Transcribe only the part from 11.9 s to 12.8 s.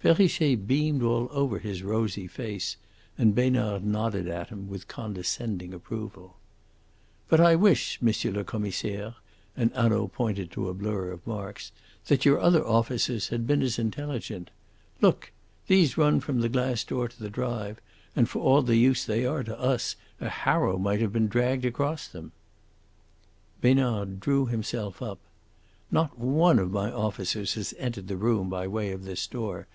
"that your other